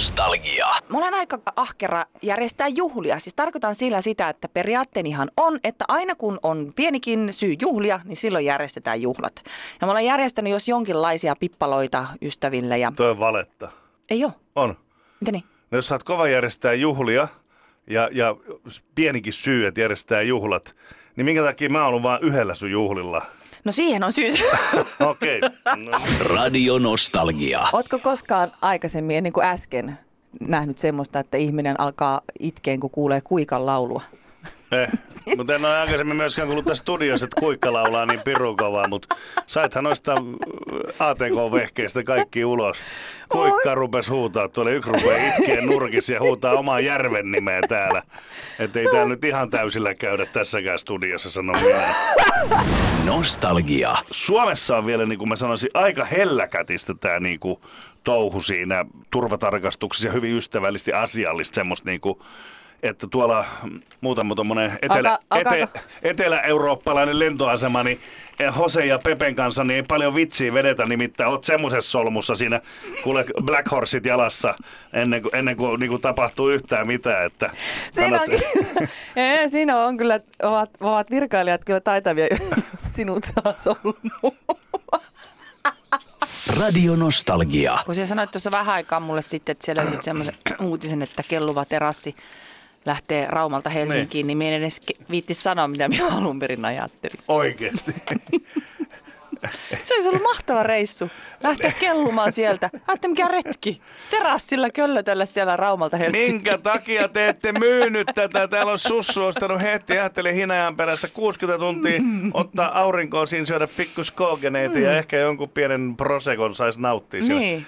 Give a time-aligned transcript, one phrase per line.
[0.00, 0.66] Nostalgia.
[0.88, 3.18] Mä olen aika ahkera järjestää juhlia.
[3.18, 8.16] Siis tarkoitan sillä sitä, että periaatteenihan on, että aina kun on pienikin syy juhlia, niin
[8.16, 9.42] silloin järjestetään juhlat.
[9.80, 12.92] Ja mä olen järjestänyt jos jonkinlaisia pippaloita ystäville ja...
[12.96, 13.68] Toi on valetta.
[14.10, 14.32] Ei oo.
[14.56, 14.76] On.
[15.20, 15.44] Mitä niin?
[15.70, 17.28] No, jos sä oot kova järjestää juhlia
[17.86, 18.36] ja, ja
[18.94, 20.76] pienikin syy, että järjestää juhlat,
[21.16, 23.22] niin minkä takia mä oon ollut vaan yhdellä sun juhlilla?
[23.64, 24.28] No siihen on syy.
[25.00, 25.38] Okei.
[25.38, 25.50] Okay.
[25.84, 25.90] No,
[26.20, 27.66] Radio Nostalgia.
[27.72, 29.98] Ootko koskaan aikaisemmin, niin kuin äsken,
[30.40, 34.02] nähnyt semmoista, että ihminen alkaa itkeen, kun kuulee kuikan laulua?
[34.72, 34.88] Eh.
[35.36, 39.16] Mutta en ole aikaisemmin myöskään kuullut tässä studiossa, että kuikka laulaa niin pirun kovaa, mutta
[39.46, 40.14] saithan noista
[40.98, 42.84] ATK-vehkeistä kaikki ulos.
[43.28, 48.02] Kuikka rupes huutaa, tuolla yksi rupeaa itkeen nurkissa ja huutaa omaa järven nimeä täällä.
[48.58, 51.94] Että ei täällä nyt ihan täysillä käydä tässäkään studiossa, sanon minä.
[53.04, 53.94] Nostalgia.
[54.10, 57.60] Suomessa on vielä, niin kuin mä sanoisin, aika helläkätistä tämä niin kuin,
[58.04, 62.18] touhu siinä turvatarkastuksessa ja hyvin ystävällisesti asiallista semmoista niin kuin,
[62.82, 63.44] että tuolla
[64.00, 65.68] muutama tuommoinen etelä, ete,
[66.02, 68.00] etelä-eurooppalainen lentoasema, niin
[68.40, 72.60] eh, Jose ja Pepen kanssa niin ei paljon vitsiä vedetä, nimittäin oot semmoisessa solmussa siinä,
[73.02, 74.54] kuule Black Horsit jalassa
[74.92, 77.26] ennen kuin, ennen kuin, niin kuin tapahtuu yhtään mitään.
[77.26, 77.50] Että
[77.92, 82.40] Siinä on, kannattaa- kyllä, Ee, siinä on kyllä, ovat, ovat virkailijat kyllä taitavia, jos
[82.96, 84.32] sinut saa solmua.
[86.60, 87.78] Radio Nostalgia.
[87.86, 91.64] Kun sä sanoit tuossa vähän aikaa mulle sitten, että siellä löysit semmoisen uutisen, että kelluva
[91.64, 92.14] terassi
[92.84, 97.18] lähtee Raumalta Helsinkiin, niin, niin en edes viitti sanoa, mitä minä alun perin ajattelin.
[97.28, 97.94] Oikeesti.
[99.84, 101.10] Se olisi ollut mahtava reissu.
[101.42, 102.70] Lähteä kellumaan sieltä.
[102.86, 103.80] Ajattelin, mikä retki.
[104.10, 106.34] Terassilla köllötellä siellä Raumalta Helsinkiin.
[106.34, 108.48] Minkä takia te ette myynyt tätä?
[108.48, 109.92] Täällä on sussu ostanut heti.
[109.92, 112.00] Ajattelin hinajan perässä 60 tuntia
[112.34, 117.62] ottaa aurinkoa siinä syödä pikku skoogeneita ja ehkä jonkun pienen prosekon saisi nauttia siellä.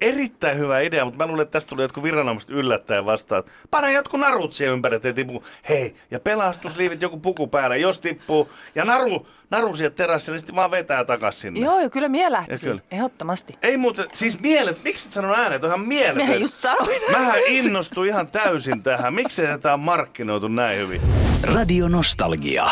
[0.00, 3.42] Erittäin hyvä idea, mutta mä luulen, että tästä tuli jotkut viranomaiset yllättäen vastaan.
[3.70, 5.44] Pane jotkut narut siihen ympäri, ettei tipu.
[5.68, 8.50] Hei, ja pelastusliivit joku puku päälle, jos tippuu.
[8.74, 11.60] Ja naru, naru siihen terassille, niin sitten vaan vetää takas sinne.
[11.60, 12.28] Joo, joo, kyllä mie
[12.60, 12.80] kyllä.
[12.90, 13.54] Ehdottomasti.
[13.62, 16.16] Ei muuten, siis mielet, miksi et sanonut ääneen, on ihan mieletön.
[16.16, 17.00] Miehän just sanoin.
[17.12, 19.14] Mähän innostuin ihan täysin tähän.
[19.14, 21.00] Miksi tätä on markkinoitu näin hyvin?
[21.42, 22.66] Radio Nostalgia.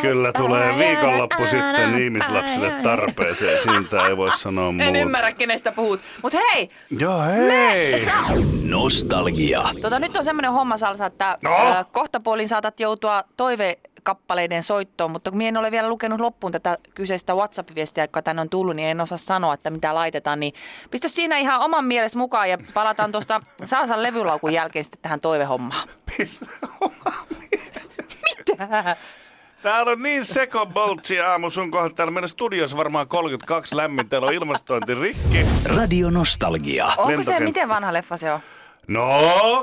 [0.00, 3.62] Kyllä tulee viikonloppu sitten ihmislapsille tarpeeseen.
[3.62, 4.98] Siitä ei voi sanoa En muuta.
[4.98, 6.00] ymmärrä, kenestä puhut.
[6.22, 8.06] Mutta hei, Joo, hei!
[8.68, 9.62] Nostalgia.
[9.82, 11.50] tota, nyt on semmoinen homma, Salsa, että No?
[11.92, 17.34] kohtapuolin saatat joutua toivekappaleiden soittoon, mutta kun minä en ole vielä lukenut loppuun tätä kyseistä
[17.34, 20.52] WhatsApp-viestiä, joka tänne on tullut, niin en osaa sanoa, että mitä laitetaan, niin
[20.90, 25.88] pistä siinä ihan oman mielessä mukaan ja palataan tuosta Salsan levylaukun jälkeen sitten tähän toivehommaan.
[26.16, 26.46] Pistä
[26.80, 27.61] Mitä?
[29.62, 31.94] Täällä on niin sekoboltsi aamu sun kohdalla.
[31.94, 34.08] Täällä meidän studiossa varmaan 32 lämmin.
[34.08, 35.46] Täällä on ilmastointi rikki.
[35.76, 36.86] Radio Nostalgia.
[36.96, 38.40] Onko se, miten vanha leffa se on?
[38.88, 39.08] No,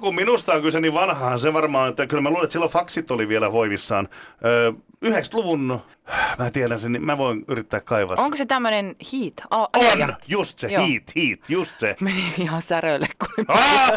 [0.00, 3.10] kun minusta on kyse niin vanhaan se varmaan, että kyllä mä luulen, että silloin faksit
[3.10, 4.08] oli vielä voimissaan.
[4.44, 4.72] Öö,
[5.04, 5.80] 90-luvun,
[6.38, 8.16] mä tiedän sen, niin mä voin yrittää kaivaa.
[8.16, 8.24] sen.
[8.24, 9.34] Onko se tämmöinen heat?
[9.50, 10.86] Alo- On, just se, Joo.
[10.86, 11.96] heat, heat, just se.
[12.00, 13.90] Meni ihan säröille, kun Ah,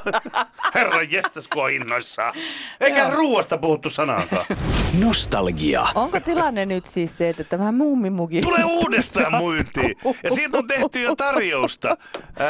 [0.76, 2.34] herra jestas, kun on innoissaan.
[2.82, 4.46] Eikä ruuasta puhuttu sanaakaan.
[4.94, 5.86] Nostalgia.
[5.96, 8.42] Onko tilanne nyt siis se, että tämä mummimuki...
[8.42, 9.96] Tulee uudestaan myyntiin.
[10.24, 11.98] Ja siitä on tehty jo tarjousta.
[12.40, 12.48] Ää,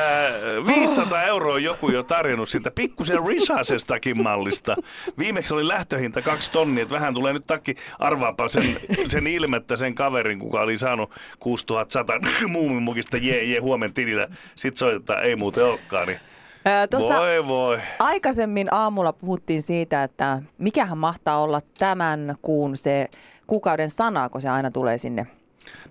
[0.67, 4.75] 500 euroa joku jo tarjonnut siitä pikkusen risasestakin mallista.
[5.17, 7.75] Viimeksi oli lähtöhinta kaksi tonnia, että vähän tulee nyt takki.
[7.99, 8.77] Arvaapa sen,
[9.07, 14.27] sen ilmettä sen kaverin, kuka oli saanut 6100 muumimukista jee, jee, huomen tilillä.
[14.55, 16.07] Sitten soitetaan, ei muuten olekaan.
[16.07, 16.19] Niin.
[16.89, 17.79] Tuossa Voi voi.
[17.99, 23.07] aikaisemmin aamulla puhuttiin siitä, että mikähän mahtaa olla tämän kuun se
[23.47, 25.27] kuukauden sana, kun se aina tulee sinne.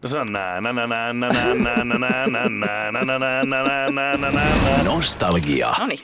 [0.02, 3.44] No se on nää, nää, nää, nää, nää, nää, nää, nää, nää, nää, nää, nää,
[3.44, 4.82] nää, nää, nää, nää, nää.
[4.84, 5.72] Nostalgia.
[5.78, 6.00] No niin.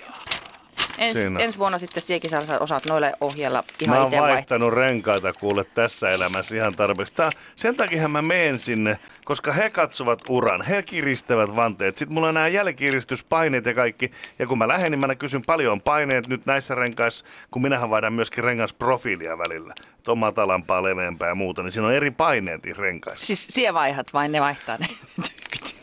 [1.03, 1.41] Ens, Siinä.
[1.41, 4.33] ensi vuonna sitten siekin saa osaat noille ohjella ihan Mä oon itse vai?
[4.33, 7.15] vaihtanut renkaita kuule tässä elämässä ihan tarpeeksi.
[7.15, 11.99] Tää, sen takia mä meen sinne, koska he katsovat uran, he kiristävät vanteet.
[11.99, 14.13] Sitten mulla on nämä jälkiristyspaineet ja kaikki.
[14.39, 17.91] Ja kun mä lähden, niin mä kysyn paljon on paineet nyt näissä renkaissa, kun minähän
[17.91, 19.75] vaihdan myöskin rengasprofiilia välillä.
[20.03, 23.27] Tuon matalampaa, leveämpää ja muuta, niin siinä on eri paineet renkaissa.
[23.27, 25.77] Siis sie vaihat vai ne vaihtaa ne tyypit?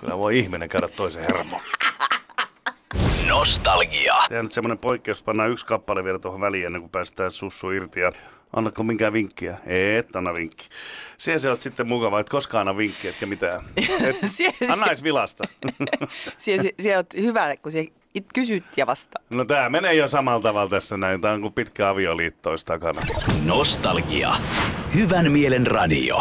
[0.00, 1.62] Kyllä voi ihminen käydä toisen hermoon.
[3.28, 4.14] Nostalgia.
[4.28, 8.00] Tehdään nyt semmoinen poikkeus, pannaan yksi kappale vielä tuohon väliin ennen kuin päästään sussu irti.
[8.00, 8.12] Ja
[8.52, 9.58] annatko minkään vinkkiä?
[9.66, 10.68] Et anna vinkki.
[11.18, 13.60] Siellä se on sitten mukava, että koskaan anna vinkkiä, etkä mitään.
[13.76, 15.44] Et, anna edes vilasta.
[16.38, 19.20] sie, sie, sie oot hyvä, kun sie it kysyt ja vasta.
[19.30, 21.20] No tää menee jo samalla tavalla tässä näin.
[21.20, 23.00] Tää on kuin pitkä avioliitto takana.
[23.44, 24.30] Nostalgia.
[24.94, 26.16] Hyvän mielen radio.